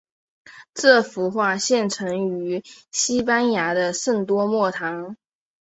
[0.73, 5.15] 这幅画现存于西班牙的圣多默堂。